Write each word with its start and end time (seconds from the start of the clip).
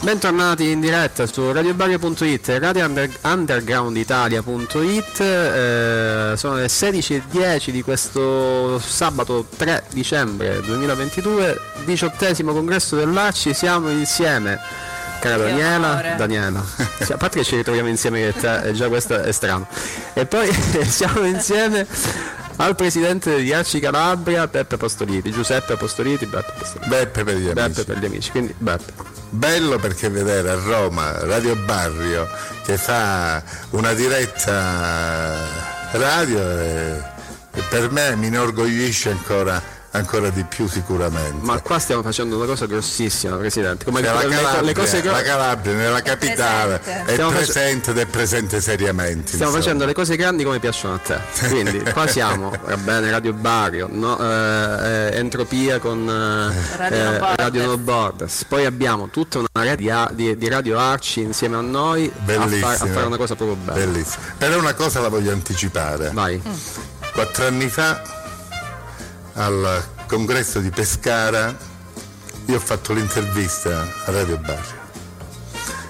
Bentornati 0.00 0.70
in 0.70 0.80
diretta 0.80 1.26
su 1.26 1.50
radiobario.it 1.50 2.50
e 2.50 2.58
radioundergrounditalia.it 2.58 5.20
eh, 5.20 6.34
Sono 6.36 6.56
le 6.56 6.66
16.10 6.66 7.70
di 7.70 7.80
questo 7.82 8.78
sabato 8.78 9.46
3 9.56 9.84
dicembre 9.90 10.60
2022 10.60 11.58
Diciottesimo 11.84 12.52
congresso 12.52 12.94
dell'ACI, 12.94 13.54
siamo 13.54 13.88
insieme 13.90 14.60
Cara 15.18 15.38
Daniela, 15.38 16.14
Daniela, 16.16 16.60
a 16.60 17.16
parte 17.16 17.38
che 17.38 17.44
ci 17.44 17.56
ritroviamo 17.56 17.88
insieme 17.88 18.20
che 18.20 18.34
te, 18.38 18.72
già 18.74 18.86
questo 18.88 19.18
è 19.18 19.32
strano. 19.32 19.66
E 20.12 20.26
poi 20.26 20.52
siamo 20.86 21.24
insieme 21.24 21.86
al 22.56 22.74
presidente 22.74 23.40
di 23.40 23.52
Arci 23.52 23.80
Calabria, 23.80 24.48
Peppe 24.48 24.76
Apostoliti, 24.76 25.30
Giuseppe 25.30 25.74
Apostoliti, 25.74 26.26
Beppe 26.26 26.52
Apostoliti 26.52 26.88
Beppe 26.88 27.24
per 27.24 27.36
gli 27.36 27.48
amici. 27.48 27.54
Beppe 27.54 27.84
per 27.84 27.98
gli 27.98 28.04
amici, 28.04 28.30
quindi 28.30 28.54
Beppe 28.56 28.92
Bello 29.30 29.78
perché 29.78 30.08
vedere 30.08 30.50
a 30.50 30.54
Roma 30.54 31.24
Radio 31.24 31.56
Barrio 31.56 32.28
che 32.64 32.76
fa 32.76 33.42
una 33.70 33.92
diretta 33.92 35.38
radio 35.92 36.60
e, 36.60 37.02
e 37.52 37.62
per 37.68 37.90
me 37.90 38.16
mi 38.16 38.26
inorgoglisce 38.28 39.10
ancora, 39.10 39.62
ancora 39.96 40.30
di 40.30 40.44
più 40.44 40.68
sicuramente. 40.68 41.38
Ma 41.44 41.60
qua 41.60 41.78
stiamo 41.78 42.02
facendo 42.02 42.36
una 42.36 42.46
cosa 42.46 42.66
grossissima, 42.66 43.36
Presidente. 43.36 43.84
Come 43.84 44.02
Cioè, 44.02 44.12
la, 44.12 44.20
Calabria, 44.20 44.60
le 44.62 44.74
cose 44.74 45.00
gro- 45.00 45.12
la 45.12 45.22
Calabria 45.22 45.74
nella 45.74 46.02
capitale 46.02 46.78
presente. 46.78 47.04
è 47.10 47.12
Stiamo 47.12 47.30
face- 47.30 47.44
presente 47.52 47.90
ed 47.90 47.98
è 47.98 48.06
presente 48.06 48.60
seriamente. 48.60 49.26
Stiamo 49.32 49.44
insomma. 49.44 49.58
facendo 49.58 49.84
le 49.86 49.92
cose 49.94 50.16
grandi 50.16 50.44
come 50.44 50.58
piacciono 50.58 50.94
a 50.94 50.98
te. 50.98 51.18
Quindi 51.48 51.82
qua 51.92 52.06
siamo, 52.06 52.50
va 52.64 52.76
bene, 52.76 53.10
Radio 53.10 53.32
Barrio, 53.32 53.88
no, 53.90 54.18
eh, 54.18 55.08
eh, 55.14 55.16
Entropia 55.18 55.78
con 55.78 56.08
eh, 56.08 56.76
Radio 56.76 56.96
eh, 56.98 57.02
No 57.04 57.18
Borders. 57.18 57.36
Radio 57.36 57.66
No 57.66 57.78
Borders. 57.78 58.44
Poi 58.44 58.64
abbiamo 58.64 59.08
tutta 59.08 59.38
una 59.38 59.48
rete 59.54 59.76
di, 59.76 59.90
a- 59.90 60.10
di- 60.12 60.36
di 60.36 60.48
Radio 60.48 60.78
Arci 60.78 61.20
insieme 61.20 61.56
a 61.56 61.60
noi 61.60 62.10
a, 62.26 62.46
far- 62.48 62.82
a 62.82 62.86
fare 62.86 63.06
una 63.06 63.16
cosa 63.16 63.34
proprio 63.34 63.56
bella. 63.56 63.78
Bellissimo. 63.84 64.24
Però 64.38 64.58
una 64.58 64.74
cosa 64.74 65.00
la 65.00 65.08
voglio 65.08 65.32
anticipare. 65.32 66.10
Vai. 66.12 66.40
Quattro 67.12 67.46
anni 67.46 67.68
fa 67.68 68.02
al 69.34 69.84
congresso 70.06 70.60
di 70.60 70.70
Pescara 70.70 71.54
io 72.46 72.56
ho 72.56 72.60
fatto 72.60 72.92
l'intervista 72.92 73.80
a 73.80 74.10
Radio 74.12 74.38
Barrio 74.38 74.84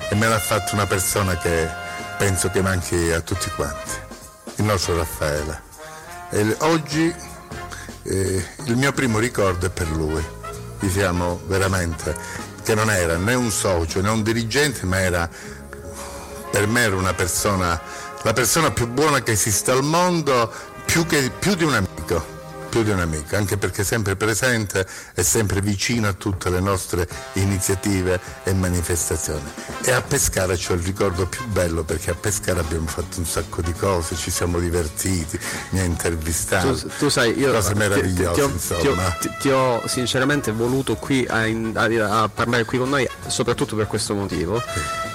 e 0.08 0.14
me 0.14 0.26
l'ha 0.26 0.38
fatta 0.38 0.74
una 0.74 0.86
persona 0.86 1.36
che 1.36 1.68
penso 2.16 2.50
che 2.50 2.62
manchi 2.62 3.10
a 3.10 3.20
tutti 3.20 3.50
quanti, 3.50 3.92
il 4.56 4.64
nostro 4.64 4.96
Raffaele. 4.96 5.62
E 6.30 6.56
oggi 6.60 7.14
eh, 8.04 8.46
il 8.64 8.76
mio 8.76 8.92
primo 8.92 9.18
ricordo 9.18 9.66
è 9.66 9.70
per 9.70 9.90
lui, 9.90 10.24
diciamo 10.78 11.42
veramente, 11.46 12.14
che 12.62 12.74
non 12.74 12.90
era 12.90 13.16
né 13.16 13.34
un 13.34 13.50
socio 13.50 14.00
né 14.00 14.08
un 14.08 14.22
dirigente, 14.22 14.86
ma 14.86 14.98
era 14.98 15.28
per 16.50 16.66
me 16.68 16.82
era 16.82 16.96
una 16.96 17.12
persona, 17.12 17.78
la 18.22 18.32
persona 18.32 18.70
più 18.70 18.86
buona 18.86 19.22
che 19.22 19.32
esiste 19.32 19.72
al 19.72 19.82
mondo, 19.82 20.50
più, 20.86 21.04
che- 21.04 21.30
più 21.30 21.54
di 21.54 21.64
un 21.64 21.74
amico, 21.74 21.95
più 22.76 22.84
di 22.84 22.90
un 22.90 23.00
amico, 23.00 23.36
anche 23.36 23.56
perché 23.56 23.80
è 23.80 23.84
sempre 23.86 24.16
presente 24.16 24.86
e 25.14 25.22
sempre 25.22 25.62
vicino 25.62 26.08
a 26.08 26.12
tutte 26.12 26.50
le 26.50 26.60
nostre 26.60 27.08
iniziative 27.34 28.20
e 28.44 28.52
manifestazioni. 28.52 29.50
E 29.82 29.92
a 29.92 30.02
Pescara 30.02 30.54
c'ho 30.56 30.74
il 30.74 30.82
ricordo 30.82 31.26
più 31.26 31.46
bello 31.46 31.84
perché 31.84 32.10
a 32.10 32.14
Pescara 32.14 32.60
abbiamo 32.60 32.86
fatto 32.86 33.18
un 33.18 33.24
sacco 33.24 33.62
di 33.62 33.72
cose, 33.72 34.14
ci 34.14 34.30
siamo 34.30 34.58
divertiti, 34.58 35.38
mi 35.70 35.80
ha 35.80 35.84
intervistato, 35.84 36.74
Tu, 36.76 36.88
tu 36.98 37.08
sai, 37.08 37.38
io 37.38 37.50
cose 37.50 37.74
meravigliose 37.74 38.34
ti, 38.34 38.34
ti 38.34 38.40
ho- 38.42 38.48
insomma. 38.84 39.16
ti- 39.20 39.30
ti 39.40 39.48
ho 39.50 39.82
sinceramente 39.86 40.52
voluto 40.52 40.96
qui 40.96 41.24
a, 41.26 41.44
a- 41.44 42.22
a 42.24 42.28
parlare 42.28 42.64
qui 42.66 42.76
con 42.76 42.90
noi 42.90 43.08
soprattutto 43.26 43.74
per 43.74 43.86
questo 43.86 44.12
motivo. 44.14 44.62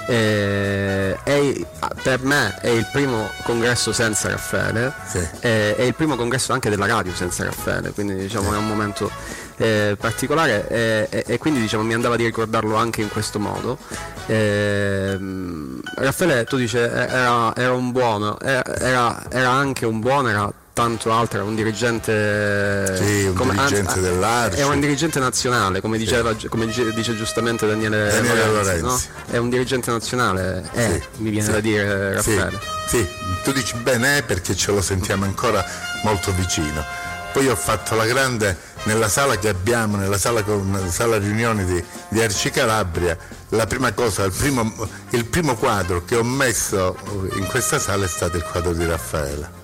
Eh, 0.06 1.16
è- 1.22 1.66
per 2.02 2.20
me 2.22 2.58
è 2.60 2.68
il 2.68 2.86
primo 2.92 3.28
congresso 3.44 3.92
senza 3.92 4.28
Raffaele, 4.28 4.92
Sì. 5.06 5.18
eh, 5.40 5.76
è 5.76 5.82
il 5.82 5.94
primo 5.94 6.16
congresso 6.16 6.52
anche 6.52 6.68
della 6.70 6.86
radio 6.86 7.14
senza 7.14 7.44
Raffaele, 7.44 7.90
quindi 7.92 8.14
diciamo 8.16 8.52
è 8.52 8.56
un 8.56 8.66
momento 8.66 9.10
eh, 9.58 9.96
particolare 10.00 10.66
eh, 11.10 11.24
e, 11.26 11.38
quindi 11.38 11.60
diciamo, 11.60 11.82
mi 11.84 11.94
andava 11.94 12.16
di 12.16 12.24
ricordarlo 12.24 12.74
anche 12.76 13.00
in 13.02 13.08
questo 13.10 13.38
modo. 13.38 13.78
Ehm, 14.26 15.80
Raffaele 15.96 16.44
tu 16.44 16.56
dici 16.56 16.76
era, 16.78 17.54
era 17.54 17.72
un 17.72 17.92
buono, 17.92 18.38
era, 18.40 18.64
era- 18.78 19.22
era 19.30 19.50
anche 19.50 19.86
un 19.86 20.00
buono, 20.00 20.28
era 20.28 20.52
tanto 20.72 21.12
altro, 21.12 21.38
era 21.40 21.46
un 21.46 21.54
dirigente 21.54 22.96
Sì, 22.96 23.26
un 23.26 23.50
dirigente 23.50 24.00
dell'Arci. 24.00 24.58
Era 24.58 24.68
un 24.68 24.80
dirigente 24.80 25.18
nazionale, 25.20 25.80
come, 25.80 25.98
diceva, 25.98 26.34
come 26.48 26.66
dice, 26.66 26.92
dice 26.92 27.14
giustamente 27.16 27.66
Daniele, 27.66 28.10
Daniele 28.10 28.46
Lorenzi, 28.46 28.80
Lorenzi. 28.80 29.08
no? 29.08 29.22
È 29.32 29.36
un 29.36 29.50
dirigente 29.50 29.90
nazionale, 29.90 30.68
eh, 30.72 30.90
Sì, 30.92 31.22
mi 31.22 31.30
viene 31.30 31.46
sì, 31.46 31.52
da 31.52 31.60
dire 31.60 32.22
sì, 32.22 32.34
Raffaele. 32.34 32.60
Sì, 32.88 33.08
tu 33.44 33.52
dici 33.52 33.76
bene 33.76 34.18
eh, 34.18 34.22
perché 34.22 34.56
ce 34.56 34.72
lo 34.72 34.80
sentiamo 34.80 35.24
ancora 35.24 35.64
molto 36.04 36.32
vicino. 36.32 36.84
Poi 37.32 37.48
ho 37.48 37.56
fatto 37.56 37.94
la 37.94 38.04
grande, 38.04 38.56
nella 38.84 39.08
sala 39.08 39.38
che 39.38 39.48
abbiamo, 39.48 39.96
nella 39.96 40.18
sala, 40.18 40.42
nella 40.46 40.90
sala 40.90 41.16
riunioni 41.18 41.64
di, 41.64 41.82
di 42.08 42.20
Arci 42.22 42.50
Calabria, 42.50 43.16
la 43.50 43.66
prima 43.66 43.92
cosa, 43.92 44.24
il 44.24 44.32
primo, 44.32 44.70
il 45.10 45.24
primo 45.26 45.54
quadro 45.56 46.04
che 46.04 46.16
ho 46.16 46.24
messo 46.24 46.96
in 47.34 47.46
questa 47.46 47.78
sala 47.78 48.04
è 48.04 48.08
stato 48.08 48.36
il 48.36 48.42
quadro 48.42 48.72
di 48.72 48.84
Raffaele. 48.84 49.60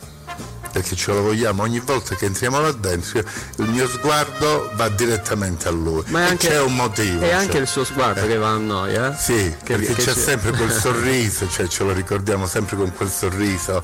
Perché 0.79 0.95
ce 0.95 1.13
lo 1.13 1.23
vogliamo 1.23 1.63
ogni 1.65 1.81
volta 1.81 2.15
che 2.15 2.27
entriamo 2.27 2.61
là 2.61 2.71
dentro, 2.71 3.19
il 3.19 3.69
mio 3.69 3.89
sguardo 3.89 4.71
va 4.75 4.89
direttamente 4.89 5.67
a 5.67 5.73
lui. 5.73 6.05
Ma 6.07 6.25
anche, 6.27 6.47
c'è 6.47 6.61
un 6.61 6.77
motivo. 6.77 7.19
è 7.25 7.31
cioè. 7.31 7.33
anche 7.33 7.59
il 7.59 7.67
suo 7.67 7.83
sguardo 7.83 8.25
che 8.29 8.37
va 8.37 8.51
a 8.51 8.57
noi, 8.59 8.95
eh? 8.95 9.13
Sì, 9.19 9.55
Che- 9.65 9.77
perché 9.77 9.95
che 9.95 10.03
c'è 10.05 10.13
ci- 10.15 10.21
sempre 10.21 10.53
quel 10.53 10.71
sorriso, 10.79 11.49
cioè 11.49 11.67
ce 11.67 11.83
lo 11.83 11.93
ricordiamo 11.93 12.47
sempre 12.47 12.77
con 12.77 12.93
quel 12.95 13.11
sorriso 13.11 13.83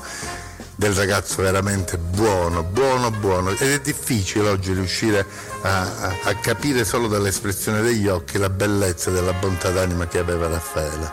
del 0.77 0.93
ragazzo 0.93 1.41
veramente 1.41 1.97
buono, 1.97 2.63
buono, 2.63 3.11
buono. 3.11 3.49
Ed 3.51 3.71
è 3.71 3.79
difficile 3.81 4.47
oggi 4.47 4.71
riuscire 4.71 5.25
a, 5.63 5.81
a- 5.81 6.15
a 6.23 6.35
capire 6.35 6.85
solo 6.85 7.07
dall'espressione 7.09 7.81
degli 7.81 8.07
occhi 8.07 8.37
la 8.37 8.49
bellezza 8.49 9.11
della 9.11 9.33
bontà 9.33 9.69
d'anima 9.69 10.07
che 10.07 10.17
aveva 10.19 10.47
Raffaele. 10.47 11.11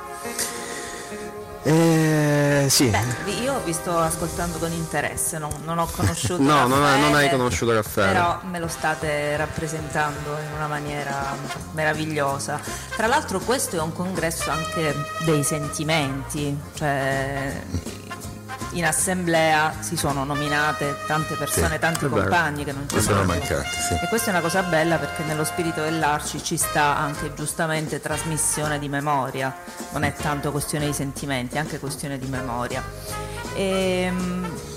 Eh, 1.64 2.66
sì. 2.68 2.88
Beh, 2.88 3.30
io 3.42 3.60
vi 3.64 3.72
sto 3.72 3.96
ascoltando 3.98 4.58
con 4.58 4.72
interesse, 4.72 5.38
non, 5.38 5.50
non 5.64 5.78
ho 5.78 5.86
conosciuto 5.86 6.42
No, 6.42 6.66
non 6.66 6.82
hai- 6.84 7.00
non 7.00 7.14
hai 7.14 7.30
conosciuto 7.30 7.72
Raffaele. 7.72 8.12
Però 8.12 8.40
me 8.50 8.58
lo 8.58 8.68
state 8.68 9.36
rappresentando 9.36 10.30
in 10.38 10.52
una 10.56 10.66
maniera 10.66 11.34
meravigliosa. 11.72 12.60
Tra 12.96 13.06
l'altro 13.06 13.38
questo 13.38 13.76
è 13.76 13.80
un 13.80 13.92
congresso 13.92 14.50
anche 14.50 14.94
dei 15.24 15.44
sentimenti, 15.44 16.58
cioè 16.74 17.62
in 18.70 18.84
assemblea 18.84 19.74
si 19.80 19.96
sono 19.96 20.24
nominate 20.24 20.96
tante 21.06 21.34
persone, 21.34 21.74
Sì, 21.74 21.78
tanti 21.78 22.08
compagni 22.08 22.64
che 22.64 22.72
non 22.72 22.88
ci 22.88 23.00
sono 23.00 23.24
mancati, 23.24 23.68
sì. 23.88 23.94
E 23.94 24.08
questa 24.08 24.28
è 24.28 24.30
una 24.32 24.42
cosa 24.42 24.62
bella 24.62 24.96
perché 24.96 25.22
nello 25.24 25.44
spirito 25.44 25.82
dell'Arci 25.82 26.42
ci 26.42 26.56
sta 26.56 26.96
anche 26.96 27.34
giustamente 27.34 28.00
trasmissione 28.00 28.78
di 28.78 28.88
memoria, 28.88 29.54
non 29.92 30.04
è 30.04 30.12
tanto 30.14 30.50
questione 30.50 30.86
di 30.86 30.92
sentimenti, 30.92 31.56
è 31.56 31.58
anche 31.58 31.78
questione 31.78 32.18
di 32.18 32.26
memoria. 32.26 32.82
Ehm, 33.54 34.71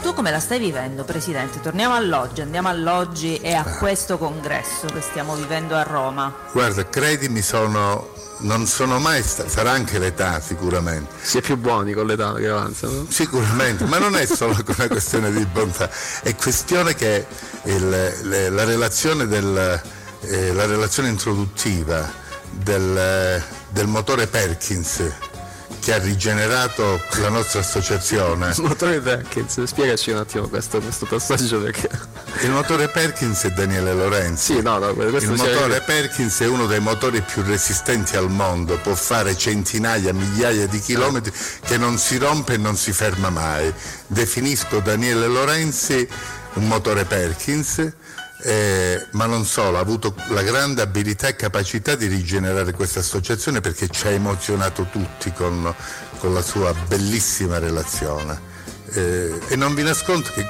tu 0.00 0.14
come 0.14 0.30
la 0.30 0.40
stai 0.40 0.58
vivendo, 0.58 1.04
Presidente? 1.04 1.60
Torniamo 1.60 1.94
all'oggi, 1.94 2.40
andiamo 2.40 2.68
all'oggi 2.68 3.36
e 3.36 3.52
a 3.54 3.64
questo 3.78 4.18
congresso 4.18 4.86
che 4.86 5.00
stiamo 5.00 5.34
vivendo 5.34 5.74
a 5.76 5.82
Roma. 5.82 6.32
Guarda, 6.52 6.88
credimi, 6.88 7.42
sono, 7.42 8.12
non 8.38 8.66
sono 8.66 8.98
mai 8.98 9.22
stato, 9.22 9.48
sarà 9.48 9.72
anche 9.72 9.98
l'età 9.98 10.40
sicuramente, 10.40 11.14
Si 11.20 11.38
è 11.38 11.40
più 11.42 11.56
buoni 11.56 11.92
con 11.92 12.06
l'età 12.06 12.32
che 12.34 12.48
avanza, 12.48 12.86
no? 12.88 13.06
Sicuramente, 13.08 13.84
ma 13.84 13.98
non 13.98 14.16
è 14.16 14.24
solo 14.26 14.56
una 14.66 14.88
questione 14.88 15.30
di 15.32 15.44
bontà, 15.46 15.90
è 16.22 16.34
questione 16.34 16.94
che 16.94 17.26
il- 17.64 17.88
le- 18.22 18.48
la, 18.50 18.64
relazione 18.64 19.26
del- 19.26 19.82
eh, 20.22 20.52
la 20.52 20.66
relazione 20.66 21.08
introduttiva 21.10 22.10
del, 22.50 23.42
del 23.68 23.86
motore 23.86 24.26
Perkins 24.26 25.02
che 25.80 25.94
ha 25.94 25.98
rigenerato 25.98 27.02
la 27.20 27.28
nostra 27.28 27.60
associazione. 27.60 28.54
Motore 28.60 29.00
Perkins, 29.00 29.62
spiegaci 29.64 30.10
un 30.10 30.18
attimo 30.18 30.48
questo, 30.48 30.80
questo 30.80 31.06
passaggio 31.06 31.60
perché... 31.60 31.88
Il 32.42 32.50
motore 32.50 32.88
Perkins 32.88 33.42
è 33.44 33.50
Daniele 33.50 33.92
Lorenzi. 33.92 34.54
Sì, 34.54 34.62
no, 34.62 34.78
no, 34.78 34.90
Il 34.90 35.30
motore 35.30 35.80
Perkins 35.80 36.40
è 36.40 36.46
uno 36.46 36.66
dei 36.66 36.80
motori 36.80 37.20
più 37.22 37.42
resistenti 37.42 38.16
al 38.16 38.30
mondo, 38.30 38.78
può 38.78 38.94
fare 38.94 39.36
centinaia, 39.36 40.12
migliaia 40.12 40.66
di 40.66 40.78
chilometri 40.78 41.32
che 41.64 41.76
non 41.76 41.98
si 41.98 42.18
rompe 42.18 42.54
e 42.54 42.56
non 42.58 42.76
si 42.76 42.92
ferma 42.92 43.30
mai. 43.30 43.72
Definisco 44.06 44.78
Daniele 44.78 45.26
Lorenzi 45.26 46.08
un 46.54 46.66
motore 46.66 47.04
Perkins, 47.04 47.92
eh, 48.42 49.06
ma 49.12 49.26
non 49.26 49.44
solo, 49.44 49.76
ha 49.76 49.80
avuto 49.80 50.14
la 50.28 50.42
grande 50.42 50.82
abilità 50.82 51.28
e 51.28 51.36
capacità 51.36 51.94
di 51.94 52.06
rigenerare 52.06 52.72
questa 52.72 53.00
associazione 53.00 53.60
perché 53.60 53.88
ci 53.88 54.06
ha 54.06 54.10
emozionato 54.10 54.86
tutti 54.90 55.32
con, 55.32 55.74
con 56.18 56.32
la 56.32 56.42
sua 56.42 56.74
bellissima 56.86 57.58
relazione. 57.58 58.48
Eh, 58.92 59.38
e 59.48 59.56
non 59.56 59.74
vi 59.74 59.82
nascondo 59.82 60.28
che 60.32 60.44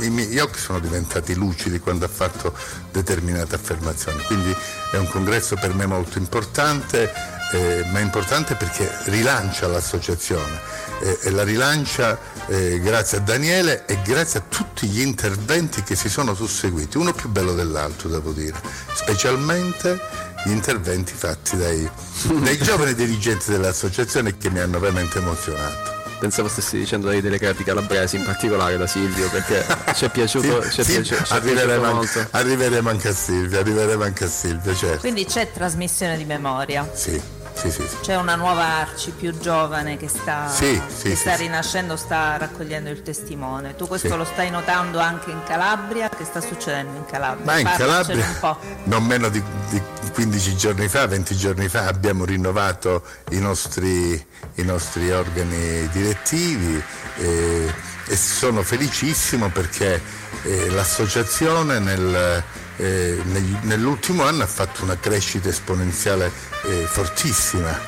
i 0.00 0.10
miei 0.10 0.38
occhi 0.38 0.58
sono 0.58 0.78
diventati 0.78 1.34
lucidi 1.34 1.78
quando 1.78 2.04
ha 2.04 2.08
fatto 2.08 2.54
determinate 2.90 3.54
affermazioni. 3.54 4.22
Quindi 4.24 4.54
è 4.92 4.96
un 4.96 5.08
congresso 5.08 5.56
per 5.56 5.74
me 5.74 5.86
molto 5.86 6.18
importante 6.18 7.37
eh, 7.52 7.84
ma 7.90 7.98
è 7.98 8.02
importante 8.02 8.54
perché 8.54 8.90
rilancia 9.04 9.66
l'associazione 9.66 10.60
eh, 11.00 11.18
e 11.22 11.30
la 11.30 11.42
rilancia 11.44 12.18
eh, 12.46 12.80
grazie 12.80 13.18
a 13.18 13.20
Daniele 13.20 13.84
e 13.86 13.98
grazie 14.04 14.40
a 14.40 14.42
tutti 14.48 14.86
gli 14.86 15.00
interventi 15.00 15.82
che 15.82 15.94
si 15.94 16.08
sono 16.08 16.34
susseguiti, 16.34 16.96
uno 16.98 17.12
più 17.12 17.28
bello 17.28 17.54
dell'altro 17.54 18.08
devo 18.08 18.32
dire, 18.32 18.56
specialmente 18.94 19.98
gli 20.44 20.50
interventi 20.50 21.12
fatti 21.14 21.56
dai, 21.56 21.88
dai 22.40 22.58
giovani 22.58 22.94
dirigenti 22.94 23.50
dell'associazione 23.50 24.36
che 24.36 24.50
mi 24.50 24.60
hanno 24.60 24.78
veramente 24.78 25.18
emozionato. 25.18 25.96
Pensavo 26.18 26.48
stessi 26.48 26.76
dicendo 26.76 27.06
dai 27.06 27.20
delegati 27.20 27.62
calabresi, 27.62 28.16
in 28.16 28.24
particolare 28.24 28.76
da 28.76 28.88
Silvio, 28.88 29.28
perché 29.28 29.64
ci 29.94 30.04
è 30.04 30.08
piaciuto, 30.10 30.62
Sì, 30.64 30.70
ci 30.72 30.80
è 30.80 30.84
sì, 30.84 30.92
piaciuto, 30.94 31.24
ci 31.24 31.32
arriveremo, 31.32 31.66
piaciuto 31.80 31.86
anche, 31.98 32.18
molto. 32.18 32.36
arriveremo 32.36 32.88
anche 32.90 33.08
a 33.08 33.14
Silvia, 33.14 33.60
arriveremo 33.60 34.02
anche 34.02 34.24
a 34.24 34.28
Silvia, 34.28 34.74
certo. 34.74 34.98
Quindi 34.98 35.24
c'è 35.26 35.52
trasmissione 35.52 36.16
di 36.16 36.24
memoria. 36.24 36.90
Sì, 36.92 37.20
sì, 37.58 37.70
sì, 37.72 37.86
sì. 37.88 37.96
C'è 38.02 38.16
una 38.16 38.36
nuova 38.36 38.64
Arci 38.64 39.10
più 39.10 39.36
giovane 39.36 39.96
che 39.96 40.06
sta, 40.06 40.52
che 40.58 41.16
sta 41.16 41.34
rinascendo, 41.34 41.96
sta 41.96 42.36
raccogliendo 42.36 42.88
il 42.88 43.02
testimone. 43.02 43.74
Tu 43.74 43.86
questo 43.88 44.14
lo 44.16 44.24
stai 44.24 44.50
notando 44.50 45.00
anche 45.00 45.30
in 45.30 45.42
Calabria? 45.44 46.08
Che 46.08 46.24
sta 46.24 46.40
succedendo 46.40 46.96
in 46.96 47.04
Calabria? 47.06 47.44
Ma 47.44 47.58
in 47.58 47.64
Parlacene 47.64 48.22
Calabria, 48.22 48.56
non 48.84 49.04
meno 49.04 49.28
di, 49.28 49.42
di 49.70 49.82
15 50.12 50.56
giorni 50.56 50.88
fa, 50.88 51.06
20 51.06 51.36
giorni 51.36 51.68
fa, 51.68 51.86
abbiamo 51.86 52.24
rinnovato 52.24 53.02
i 53.30 53.38
nostri, 53.38 54.12
i 54.54 54.62
nostri 54.62 55.10
organi 55.10 55.88
direttivi 55.88 56.82
eh, 57.16 57.74
e 58.06 58.16
sono 58.16 58.62
felicissimo 58.62 59.48
perché 59.48 60.00
eh, 60.42 60.70
l'associazione 60.70 61.78
nel, 61.80 62.42
eh, 62.78 63.20
nell'ultimo 63.62 64.24
anno 64.24 64.42
ha 64.44 64.46
fatto 64.46 64.84
una 64.84 64.98
crescita 64.98 65.48
esponenziale 65.48 66.30
eh, 66.64 66.86
fortissima 66.86 67.78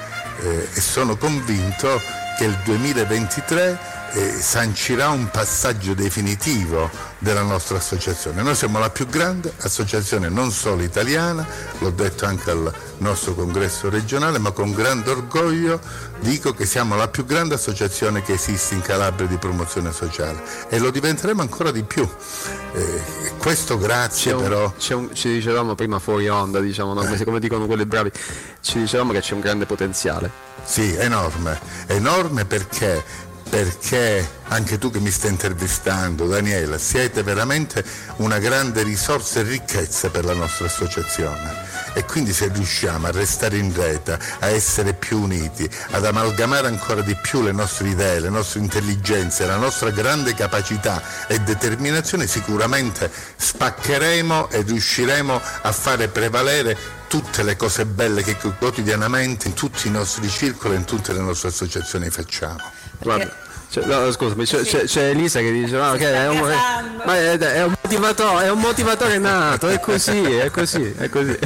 eh, 0.43 0.69
e 0.73 0.81
sono 0.81 1.17
convinto 1.17 2.01
che 2.41 2.47
il 2.47 2.57
2023 2.65 3.79
eh, 4.13 4.31
sancirà 4.41 5.11
un 5.11 5.29
passaggio 5.31 5.93
definitivo 5.93 6.89
della 7.19 7.43
nostra 7.43 7.77
associazione. 7.77 8.41
Noi 8.41 8.55
siamo 8.55 8.79
la 8.79 8.89
più 8.89 9.07
grande 9.07 9.53
associazione 9.59 10.31
non 10.31 10.51
solo 10.51 10.83
italiana, 10.83 11.47
l'ho 11.81 11.91
detto 11.91 12.25
anche 12.25 12.51
al 12.51 12.73
nostro 12.99 13.35
congresso 13.35 13.91
regionale, 13.91 14.39
ma 14.39 14.53
con 14.53 14.73
grande 14.73 15.11
orgoglio 15.11 15.79
dico 16.21 16.55
che 16.55 16.65
siamo 16.65 16.97
la 16.97 17.09
più 17.09 17.27
grande 17.27 17.57
associazione 17.57 18.23
che 18.23 18.33
esiste 18.33 18.73
in 18.73 18.81
Calabria 18.81 19.27
di 19.27 19.37
promozione 19.37 19.93
sociale 19.93 20.43
e 20.71 20.79
lo 20.79 20.91
diventeremo 20.91 21.43
ancora 21.43 21.71
di 21.71 21.83
più. 21.83 22.09
Eh, 22.73 23.03
questo 23.37 23.77
grazie 23.77 24.33
un- 24.33 24.43
però 24.43 24.73
un- 24.93 25.11
ci 25.15 25.29
dicevamo 25.29 25.75
prima 25.75 25.99
fuori 25.99 26.27
onda, 26.27 26.59
diciamo, 26.61 26.95
no? 26.95 27.03
come, 27.03 27.23
come 27.23 27.39
dicono 27.39 27.67
quelli 27.67 27.85
bravi, 27.85 28.11
ci 28.63 28.79
dicevamo 28.79 29.13
che 29.13 29.21
c'è 29.21 29.35
un 29.35 29.41
grande 29.41 29.67
potenziale. 29.67 30.49
Sì, 30.65 30.95
enorme, 30.97 31.59
enorme 31.87 32.45
perché, 32.45 33.03
perché 33.49 34.29
anche 34.49 34.79
tu 34.79 34.91
che 34.91 35.01
mi 35.01 35.11
stai 35.11 35.31
intervistando, 35.31 36.27
Daniela, 36.27 36.79
siete 36.79 37.23
veramente 37.23 37.85
una 38.17 38.39
grande 38.39 38.83
risorsa 38.83 39.41
e 39.41 39.43
ricchezza 39.43 40.11
per 40.11 40.25
la 40.25 40.35
nostra 40.35 40.67
associazione. 40.67 41.69
E 41.93 42.05
quindi 42.05 42.33
se 42.33 42.49
riusciamo 42.53 43.09
a 43.09 43.11
restare 43.11 43.57
in 43.57 43.75
rete, 43.75 44.17
a 44.39 44.47
essere 44.47 44.95
più 44.95 45.21
uniti, 45.21 45.69
ad 45.91 46.05
amalgamare 46.05 46.69
ancora 46.69 47.03
di 47.03 47.17
più 47.17 47.43
le 47.43 47.51
nostre 47.51 47.89
idee, 47.89 48.21
le 48.21 48.29
nostre 48.29 48.61
intelligenze, 48.61 49.45
la 49.45 49.57
nostra 49.57 49.91
grande 49.91 50.35
capacità 50.35 51.03
e 51.27 51.41
determinazione, 51.41 52.29
sicuramente 52.29 53.11
spaccheremo 53.37 54.51
e 54.51 54.63
riusciremo 54.63 55.41
a 55.63 55.73
fare 55.73 56.07
prevalere 56.07 56.99
tutte 57.11 57.43
le 57.43 57.57
cose 57.57 57.87
belle 57.87 58.23
che 58.23 58.37
quotidianamente 58.37 59.49
in 59.49 59.55
tutti 59.55 59.89
i 59.89 59.91
nostri 59.91 60.29
circoli 60.29 60.75
e 60.75 60.79
in 60.79 60.85
tutte 60.85 61.13
le 61.13 61.19
nostre 61.19 61.49
associazioni 61.49 62.09
facciamo. 62.09 62.59
Guarda, 63.01 63.35
c'è- 63.69 63.85
no, 63.85 64.13
scusami, 64.13 64.45
c'è, 64.45 64.63
c'è- 64.63 64.85
c'è 64.85 65.09
Elisa 65.09 65.41
che 65.41 65.51
dice 65.51 65.75
no, 65.77 65.91
che 65.95 66.13
è, 66.13 66.29
un, 66.29 66.49
è, 67.09 67.37
è 67.37 67.65
un 67.65 67.75
motivatore, 67.83 68.45
è 68.45 68.51
un 68.53 68.61
motivatore 68.61 69.19
nato, 69.19 69.67
è 69.69 69.81
così, 69.81 70.23
è 70.23 70.51
così, 70.51 70.95
è 70.97 71.09
così. 71.09 71.37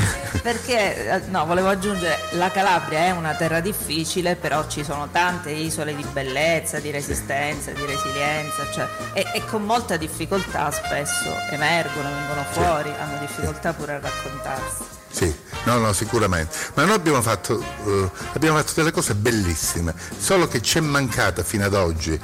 Perché, 0.43 1.07
eh, 1.09 1.21
no, 1.29 1.47
volevo 1.47 1.69
aggiungere, 1.69 2.19
la 2.33 2.51
Calabria 2.51 2.99
è 3.07 3.11
una 3.13 3.33
terra 3.33 3.61
difficile, 3.61 4.37
però 4.37 4.69
ci 4.69 4.85
sono 4.85 5.09
tante 5.11 5.51
isole 5.51 5.97
di 5.97 6.05
bellezza, 6.13 6.79
di 6.79 6.91
resistenza, 6.91 7.71
di 7.71 7.87
resilienza, 7.87 8.71
cioè, 8.71 8.87
e, 9.15 9.25
e 9.33 9.43
con 9.47 9.63
molta 9.63 9.97
difficoltà 9.97 10.71
spesso 10.71 11.35
emergono, 11.51 12.11
vengono 12.11 12.45
fuori, 12.51 12.93
hanno 13.01 13.17
difficoltà 13.21 13.73
pure 13.73 13.95
a 13.95 14.01
raccontarsi. 14.01 14.83
Sì, 15.15 15.33
no, 15.65 15.79
no, 15.79 15.93
sicuramente. 15.93 16.57
Ma 16.75 16.85
noi 16.85 16.95
abbiamo 16.95 17.23
fatto, 17.23 17.61
eh, 17.61 18.11
abbiamo 18.33 18.57
fatto 18.57 18.73
delle 18.77 18.93
cose 18.93 19.15
bellissime, 19.15 19.95
solo 20.19 20.49
che 20.49 20.63
ci 20.63 20.79
è 20.79 20.81
mancata 20.81 21.43
fino 21.43 21.65
ad 21.65 21.75
oggi. 21.75 22.19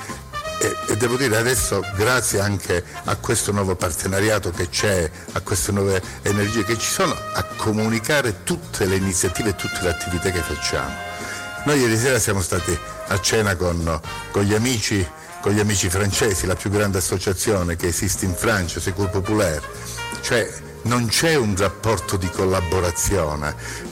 E, 0.63 0.77
e 0.89 0.97
devo 0.97 1.17
dire 1.17 1.39
adesso, 1.39 1.83
grazie 1.97 2.41
anche 2.41 2.85
a 3.05 3.17
questo 3.17 3.51
nuovo 3.51 3.77
partenariato 3.77 4.51
che 4.51 4.69
c'è, 4.69 5.11
a 5.33 5.41
queste 5.41 5.73
nuove 5.73 6.03
energie 6.23 6.65
che 6.65 6.77
ci 6.77 6.91
sono, 6.91 7.17
a 7.33 7.43
comunicare 7.57 8.43
tutte 8.43 8.85
le 8.85 8.97
iniziative 8.97 9.51
e 9.51 9.57
tutte 9.57 9.79
le 9.81 9.89
attività 9.89 10.31
che 10.31 10.41
facciamo. 10.41 11.09
Noi 11.65 11.79
ieri 11.81 11.97
sera 11.97 12.19
siamo 12.19 12.43
stati 12.43 12.79
a 13.09 13.21
cena 13.21 13.57
con, 13.57 14.01
con 14.31 14.43
gli 14.43 14.55
amici 14.55 15.07
con 15.41 15.53
gli 15.53 15.61
amici 15.61 15.89
francesi, 15.89 16.47
la 16.47 16.55
più 16.55 16.71
grande 16.71 16.99
associazione 16.99 17.77
che 17.77 17.89
esiste 17.89 18.25
in 18.25 18.35
Francia, 18.35 18.81
Secours 18.81 19.11
Populaire. 19.11 19.63
Cioè 20.21 20.49
non 20.83 21.07
c'è 21.07 21.35
un 21.35 21.55
rapporto 21.57 22.17
di 22.17 22.29
collaborazione 22.29 23.89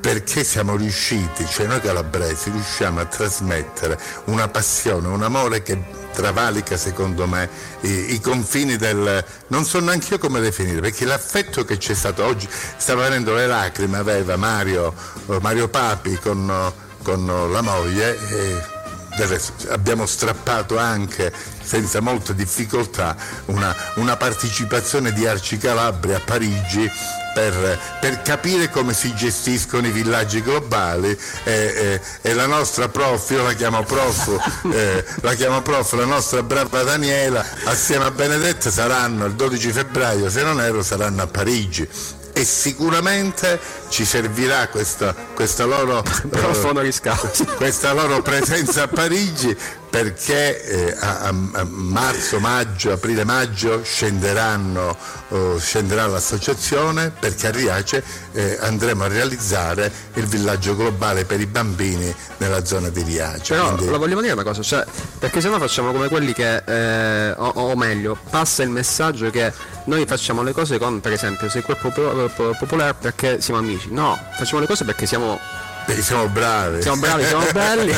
perché 0.00 0.44
siamo 0.44 0.76
riusciti, 0.76 1.44
cioè 1.46 1.66
noi 1.66 1.80
calabresi 1.80 2.50
riusciamo 2.50 3.00
a 3.00 3.04
trasmettere 3.04 3.98
una 4.24 4.48
passione, 4.48 5.08
un 5.08 5.22
amore 5.22 5.62
che 5.62 5.78
travalica 6.12 6.78
secondo 6.78 7.26
me 7.26 7.48
i, 7.82 8.14
i 8.14 8.20
confini 8.20 8.76
del... 8.76 9.22
non 9.48 9.64
so 9.64 9.78
neanche 9.80 10.14
io 10.14 10.18
come 10.18 10.40
definire, 10.40 10.80
perché 10.80 11.04
l'affetto 11.04 11.64
che 11.64 11.76
c'è 11.76 11.94
stato 11.94 12.24
oggi, 12.24 12.48
stava 12.76 13.02
venendo 13.02 13.34
le 13.34 13.46
lacrime, 13.46 13.98
aveva 13.98 14.36
Mario, 14.36 14.94
eh, 15.28 15.38
Mario 15.40 15.68
Papi 15.68 16.16
con, 16.16 16.72
con 17.02 17.50
la 17.52 17.60
moglie. 17.60 18.18
E, 18.30 18.78
resto, 19.26 19.70
abbiamo 19.70 20.06
strappato 20.06 20.78
anche 20.78 21.32
senza 21.62 22.00
molta 22.00 22.32
difficoltà 22.32 23.16
una, 23.46 23.74
una 23.96 24.16
partecipazione 24.16 25.12
di 25.12 25.26
Arci 25.26 25.58
Calabria 25.58 26.16
a 26.16 26.20
Parigi 26.20 26.90
per, 27.32 27.78
per 28.00 28.22
capire 28.22 28.70
come 28.70 28.92
si 28.92 29.14
gestiscono 29.14 29.86
i 29.86 29.90
villaggi 29.90 30.42
globali 30.42 31.16
e, 31.44 31.52
e- 31.52 32.00
e 32.20 32.34
la 32.34 32.46
nostra 32.46 32.88
prof, 32.88 33.30
io 33.30 33.42
la 33.42 33.52
chiamo 33.52 33.82
prof, 33.84 34.64
eh, 34.72 35.04
la 35.20 35.34
chiamo 35.34 35.62
prof, 35.62 35.92
la 35.92 36.04
nostra 36.04 36.42
brava 36.42 36.82
Daniela 36.82 37.44
assieme 37.64 38.04
a 38.04 38.10
Benedetta 38.10 38.70
saranno 38.70 39.26
il 39.26 39.34
12 39.34 39.72
febbraio, 39.72 40.28
se 40.28 40.42
non 40.42 40.60
erro 40.60 40.82
saranno 40.82 41.22
a 41.22 41.26
Parigi. 41.26 41.88
E 42.32 42.44
sicuramente 42.44 43.58
ci 43.90 44.04
servirà 44.04 44.68
questa, 44.68 45.14
questa 45.34 45.64
loro 45.64 46.02
eh, 46.32 46.92
questa 47.56 47.92
loro 47.92 48.22
presenza 48.22 48.84
a 48.84 48.88
Parigi 48.88 49.54
perché 49.90 50.64
eh, 50.64 50.96
a, 51.00 51.22
a- 51.22 51.64
marzo, 51.64 52.38
maggio, 52.38 52.92
aprile, 52.92 53.24
maggio 53.24 53.82
scenderanno, 53.82 54.96
oh, 55.30 55.58
scenderà 55.58 56.06
l'associazione 56.06 57.10
perché 57.10 57.48
a 57.48 57.50
Riace 57.50 58.02
eh, 58.32 58.56
andremo 58.60 59.02
a 59.02 59.08
realizzare 59.08 59.90
il 60.14 60.26
villaggio 60.26 60.76
globale 60.76 61.24
per 61.24 61.40
i 61.40 61.46
bambini 61.46 62.14
nella 62.36 62.64
zona 62.64 62.88
di 62.88 63.02
Riace. 63.02 63.54
Però 63.54 63.74
Quindi- 63.74 63.90
la 63.90 63.98
vogliamo 63.98 64.20
dire 64.20 64.32
una 64.34 64.44
cosa, 64.44 64.62
cioè, 64.62 64.84
perché 65.18 65.40
se 65.40 65.48
no 65.48 65.58
facciamo 65.58 65.90
come 65.90 66.08
quelli 66.08 66.32
che, 66.32 66.62
eh, 66.64 67.32
o, 67.36 67.48
o 67.48 67.74
meglio, 67.76 68.16
passa 68.30 68.62
il 68.62 68.70
messaggio 68.70 69.28
che 69.30 69.52
noi 69.86 70.06
facciamo 70.06 70.42
le 70.42 70.52
cose 70.52 70.78
con, 70.78 71.00
per 71.00 71.12
esempio, 71.12 71.48
se 71.48 71.62
quel 71.62 71.76
po- 71.76 72.54
popolare 72.56 72.94
perché 72.94 73.40
siamo 73.40 73.58
amici. 73.58 73.79
No, 73.88 74.18
facciamo 74.36 74.60
le 74.60 74.66
cose 74.66 74.84
perché 74.84 75.06
siamo, 75.06 75.38
perché 75.86 76.02
siamo 76.02 76.26
bravi. 76.28 76.82
siamo 76.82 77.00
bravi, 77.00 77.24
siamo 77.24 77.44
belli. 77.52 77.94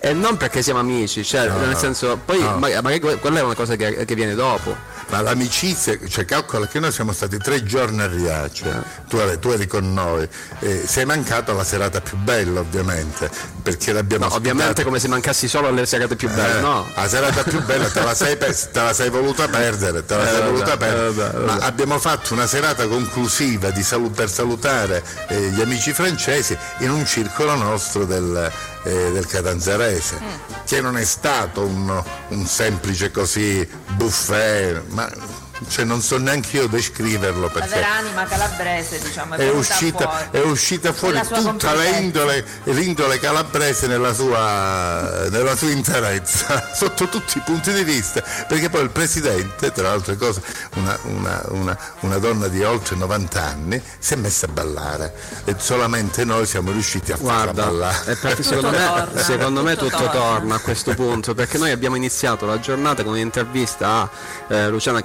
e 0.00 0.12
non 0.12 0.36
perché 0.36 0.62
siamo 0.62 0.80
amici, 0.80 1.24
cioè, 1.24 1.48
No, 1.48 1.58
nel 1.58 1.76
senso, 1.76 2.18
poi 2.24 2.38
No. 2.40 2.56
magari, 2.58 2.82
magari 2.82 3.00
que- 3.00 3.16
quella 3.18 3.40
è 3.40 3.42
una 3.42 3.54
cosa 3.54 3.76
che, 3.76 4.04
che 4.04 4.14
viene 4.14 4.34
dopo. 4.34 4.76
Ma 5.10 5.20
l'amicizia, 5.22 5.98
cioè 6.08 6.24
calcola 6.24 6.68
che 6.68 6.78
noi 6.78 6.92
siamo 6.92 7.12
stati 7.12 7.36
tre 7.38 7.64
giorni 7.64 8.00
a 8.00 8.06
Riace, 8.06 8.68
Eh. 8.68 9.06
tu, 9.08 9.16
eri- 9.16 9.40
tu 9.40 9.48
eri 9.50 9.66
con 9.66 9.92
noi, 9.92 10.28
eh, 10.60 10.84
sei 10.86 11.04
mancato 11.04 11.52
la 11.52 11.64
serata 11.64 12.00
più 12.00 12.16
bella 12.16 12.60
ovviamente, 12.60 13.28
perché 13.60 13.92
l'abbiamo 13.92 14.26
No, 14.28 14.34
ovviamente 14.34 14.84
come 14.84 15.00
se 15.00 15.08
mancassi 15.08 15.48
solo 15.48 15.66
alle 15.66 15.84
serate 15.84 16.14
più 16.14 16.28
belle, 16.30 16.58
Eh, 16.58 16.60
no? 16.60 16.86
La 16.94 17.08
serata 17.08 17.42
più 17.42 17.60
bella 17.64 17.88
te 17.90 18.02
la 18.04 18.14
sei, 18.14 18.36
pe- 18.36 18.54
te 18.54 18.80
la 18.80 18.92
sei 18.92 19.10
voluta 19.10 19.48
perdere, 19.48 20.04
te 20.04 20.14
la 20.14 20.22
Eh, 20.22 20.26
sei 20.30 20.38
vabbè, 20.38 20.50
voluta 20.52 20.72
eh, 20.74 20.76
perdere. 20.76 21.10
vabbè, 21.12 21.38
Ma 21.38 21.52
vabbè. 21.54 21.64
abbiamo 21.66 21.98
fatto 21.98 22.32
una 22.34 22.46
serata 22.46 22.86
conclusiva 22.86 23.70
di 23.70 23.82
salu- 23.82 24.12
per 24.12 24.30
salutare 24.30 25.02
eh, 25.26 25.40
gli 25.50 25.60
amici 25.60 25.92
francesi 25.92 26.56
in 26.78 26.90
un 26.90 27.04
circolo 27.04 27.56
nostro 27.56 28.04
del, 28.04 28.48
eh, 28.82 29.10
del 29.12 29.26
Catanzarese, 29.26 30.20
che 30.64 30.80
non 30.80 30.96
è 30.96 31.04
stato 31.04 31.64
un, 31.64 32.02
un 32.28 32.46
semplice 32.46 33.10
così 33.10 33.66
buffet, 33.96 34.82
ma 34.88 35.10
cioè 35.68 35.84
non 35.84 36.00
so 36.00 36.16
neanche 36.18 36.56
io 36.56 36.66
descriverlo 36.68 37.42
La 37.42 37.48
perché 37.48 37.68
vera 37.74 37.94
anima 37.96 38.24
calabrese, 38.24 38.98
diciamo, 39.00 39.34
è, 39.34 39.38
è 39.38 39.50
uscita, 39.50 40.08
fuori. 40.08 40.24
è 40.30 40.40
uscita 40.40 40.92
fuori 40.92 41.20
tutta 41.20 41.74
l'indole, 41.74 42.44
l'indole 42.64 43.18
calabrese 43.18 43.86
nella 43.86 44.12
sua, 44.14 45.28
nella 45.28 45.56
sua 45.56 45.70
interezza, 45.70 46.70
sotto 46.74 47.08
tutti 47.08 47.38
i 47.38 47.42
punti 47.44 47.72
di 47.72 47.82
vista, 47.84 48.22
perché 48.48 48.68
poi 48.70 48.82
il 48.82 48.90
presidente, 48.90 49.70
tra 49.72 49.82
le 49.84 49.88
altre 49.94 50.16
cose, 50.16 50.40
una, 50.76 50.98
una- 51.04 51.42
una- 51.48 51.78
una 52.00 52.18
donna 52.18 52.48
di 52.48 52.62
oltre 52.62 52.96
90 52.96 53.42
anni, 53.42 53.82
si 53.98 54.14
è 54.14 54.16
messa 54.16 54.46
a 54.46 54.48
ballare 54.50 55.14
e 55.44 55.54
solamente 55.58 56.24
noi 56.24 56.46
siamo 56.46 56.70
riusciti 56.72 57.12
a 57.12 57.16
farla 57.16 57.52
Guarda, 57.52 57.64
ballare. 57.64 58.16
secondo 58.42 58.68
Tutto 58.70 58.70
me, 58.70 58.86
torna, 58.86 59.22
secondo 59.22 59.62
me 59.62 59.76
tutto 59.76 59.88
tutto 59.96 60.02
torna. 60.10 60.18
torna. 60.20 60.54
a 60.54 60.58
questo 60.60 60.94
punto, 60.94 61.34
perché 61.34 61.58
noi 61.58 61.70
abbiamo 61.70 61.96
iniziato 61.96 62.46
la 62.46 62.58
giornata 62.60 63.02
con 63.02 63.12
un'intervista 63.12 63.88
a 63.88 64.10
eh, 64.48 64.68
Luciana 64.68 65.00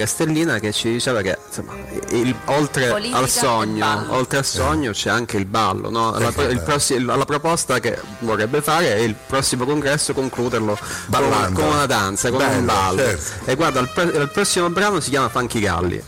Castellina 0.46 0.60
che 0.60 0.72
ci 0.72 0.92
diceva 0.92 1.22
che 1.22 1.38
insomma, 1.48 1.74
il- 2.10 2.36
oltre 2.46 2.90
Politica 2.90 3.18
al 3.18 3.30
sogno, 3.30 4.06
oltre 4.10 4.38
al 4.40 4.46
sogno 4.46 4.92
c'è 4.92 5.10
anche 5.10 5.38
il 5.38 5.46
ballo, 5.46 5.90
no? 5.90 6.18
la, 6.18 6.32
il 6.50 6.62
prossi- 6.62 7.00
la 7.04 7.25
proposta 7.25 7.80
che 7.80 8.00
vorrebbe 8.20 8.62
fare 8.62 8.96
è 8.96 9.00
il 9.00 9.16
prossimo 9.16 9.66
congresso 9.66 10.14
concluderlo 10.14 10.78
con, 10.78 10.88
Ballando. 11.08 11.60
con 11.62 11.70
una 11.72 11.86
danza, 11.86 12.30
con 12.30 12.42
un 12.42 12.48
Bello, 12.48 12.66
ballo. 12.66 12.98
certo. 13.00 13.50
E 13.52 13.56
guarda, 13.56 13.80
il, 13.80 13.90
il 14.14 14.30
prossimo 14.32 14.70
brano 14.70 15.00
si 15.00 15.10
chiama 15.10 15.30
Funky 15.30 15.60
Galli. 15.60 16.04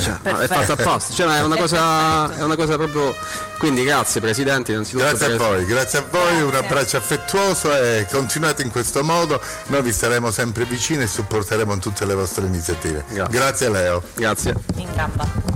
Cioè, 0.00 0.38
è 0.38 0.46
fatto 0.46 0.72
apposta, 0.72 1.14
cioè, 1.14 1.38
è, 1.38 1.42
una 1.42 1.56
cosa, 1.56 2.34
è 2.36 2.42
una 2.42 2.56
cosa 2.56 2.76
proprio. 2.76 3.14
Quindi 3.58 3.84
grazie 3.84 4.20
Presidente, 4.20 4.72
innanzitutto. 4.72 5.04
Grazie 5.04 5.26
a 5.26 5.28
per- 5.28 5.38
voi, 5.38 5.64
grazie 5.66 5.98
a 5.98 6.04
voi, 6.10 6.40
un 6.42 6.48
Grazie. 6.48 6.66
abbraccio 6.66 6.96
affettuoso 6.96 7.74
e 7.74 8.06
continuate 8.10 8.62
in 8.62 8.70
questo 8.70 9.02
modo, 9.04 9.40
noi 9.66 9.82
vi 9.82 9.92
staremo 9.92 10.30
sempre 10.30 10.64
vicini 10.64 11.02
e 11.02 11.06
supporteremo 11.06 11.72
in 11.72 11.80
tutte 11.80 12.04
le 12.06 12.14
vostre 12.14 12.46
iniziative. 12.46 13.04
Grazie. 13.08 13.38
Grazie 13.38 13.68
Leo. 13.68 14.02
Grazie. 14.14 14.54
In 14.76 14.88
gamba. 14.94 15.49